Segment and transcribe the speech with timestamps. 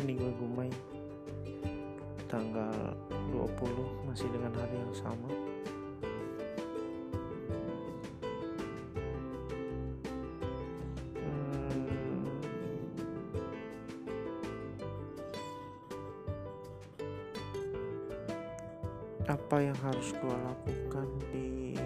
[0.00, 0.70] ini gue Gumai.
[2.24, 2.96] Tanggal
[3.34, 5.30] 20 masih dengan hari yang sama.
[11.20, 12.24] Hmm.
[19.28, 21.76] Apa yang harus gua lakukan di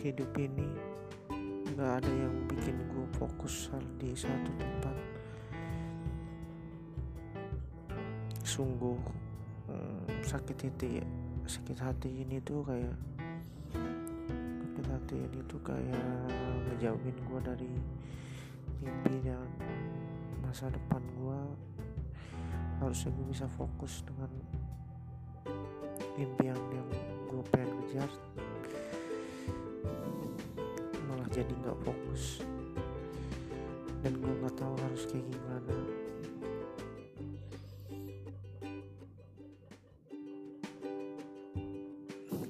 [0.00, 0.70] hidup ini?
[1.76, 5.11] Nggak ada yang bikin gua fokus di satu tempat.
[8.42, 8.98] Sungguh
[9.70, 11.02] hmm, sakit hati
[11.46, 12.96] sakit hati ini tuh kayak
[14.62, 16.02] sakit hati ini tuh kayak
[16.66, 17.72] ngejauhin gue dari
[18.82, 19.46] mimpi dan
[20.42, 21.40] masa depan gue
[22.82, 24.30] harusnya gue bisa fokus dengan
[26.18, 26.88] impian yang
[27.30, 28.10] gue pengen kejar
[31.12, 32.40] malah jadi nggak fokus.
[34.02, 36.01] Dan gue nggak tahu harus kayak gimana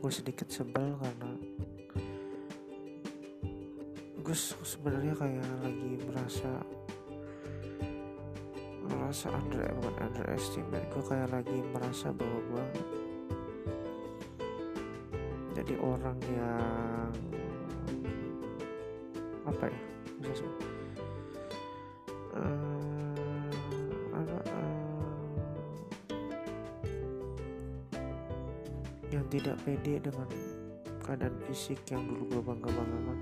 [0.00, 1.30] gue sedikit sebel karena
[4.16, 6.52] gue sebenarnya kayak lagi merasa
[8.88, 10.88] merasa under bukan underestimate.
[10.88, 12.64] Gue kayak lagi merasa bahwa gue
[15.60, 17.12] jadi orang yang
[19.44, 19.80] apa ya
[20.24, 20.69] bisa sebut
[29.10, 30.26] yang tidak pede dengan
[31.02, 33.18] keadaan fisik yang dulu gue bangga banggakan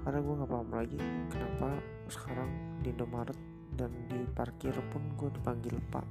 [0.00, 1.68] karena gue nggak paham lagi kenapa
[2.08, 3.38] sekarang di Indomaret
[3.76, 6.04] dan di parkir pun gue dipanggil pak.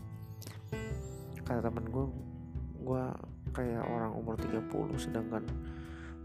[1.41, 2.05] Kata temen gue
[2.85, 3.03] gue
[3.51, 4.69] kayak orang umur 30
[5.01, 5.43] sedangkan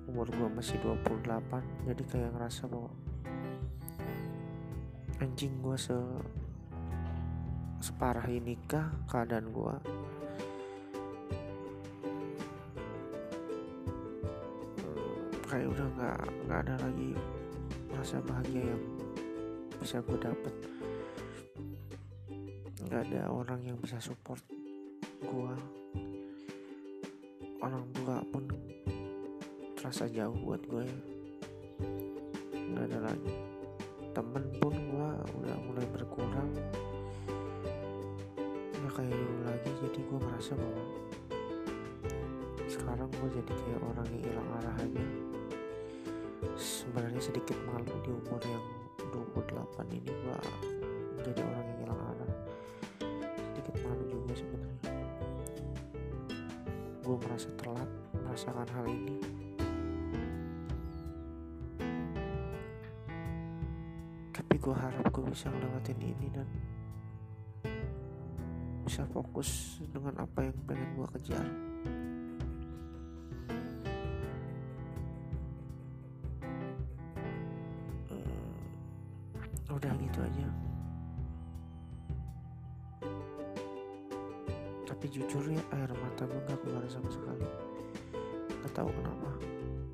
[0.04, 2.92] umur gue masih 28 jadi kayak ngerasa bahwa
[5.24, 5.96] anjing gue se
[7.80, 9.74] separah ini kah keadaan gue
[15.44, 16.18] kayak udah nggak
[16.48, 17.10] nggak ada lagi
[17.92, 18.84] rasa bahagia yang
[19.76, 20.54] bisa gue dapet.
[22.84, 24.40] Nggak ada orang yang bisa support
[25.24, 25.54] gue
[27.64, 28.44] orang tua pun
[29.76, 30.98] terasa jauh buat gue ya.
[32.56, 33.34] Nggak ada lagi.
[34.14, 35.08] Temen pun gue
[35.44, 36.50] udah mulai berkurang.
[38.80, 40.84] Nggak kayak dulu lagi jadi gue merasa bahwa
[42.64, 45.23] sekarang gue jadi kayak orang yang hilang arah aja
[46.54, 48.64] sebenarnya sedikit malu di umur yang
[49.10, 50.38] 28 ini gue
[51.24, 52.32] jadi orang yang hilang arah
[53.54, 54.92] sedikit malu juga sebenarnya.
[57.00, 59.16] Gue merasa telat merasakan hal ini.
[64.34, 66.48] Tapi gue harap gue bisa ngelewatin ini dan
[68.84, 71.73] bisa fokus dengan apa yang pengen gue kejar
[79.72, 80.48] udah gitu aja.
[84.84, 87.48] Tapi jujur ya air mata gue gak keluar sama sekali.
[88.64, 89.30] Gak tahu kenapa.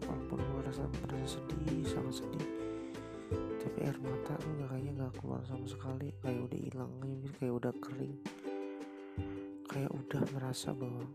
[0.06, 2.46] Walaupun gue rasa merasa sedih sangat sedih.
[3.62, 6.14] Tapi air mata tuh gak kayaknya gak keluar sama sekali.
[6.22, 6.92] Kayak udah hilang
[7.38, 8.16] kayak udah kering.
[9.70, 11.06] Kayak udah merasa bahwa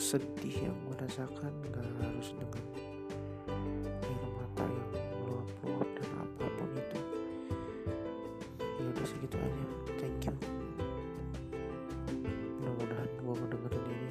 [0.00, 2.64] sedih yang gue rasakan gak harus dengan
[9.26, 9.66] segitu aja
[9.98, 10.34] thank you.
[12.62, 14.10] Mudah-mudahan gue ngedengerin ini.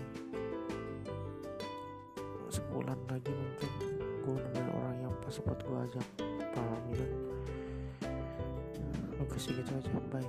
[2.52, 6.08] Sebulan lagi mungkin gue nemuin orang yang pas buat gue ajak
[6.52, 7.12] pahamilan
[9.24, 9.92] oke segitu aja.
[10.12, 10.28] Bye